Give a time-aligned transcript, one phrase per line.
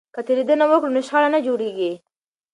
[0.15, 1.91] که تیریدنه وکړو نو شخړه نه جوړیږي.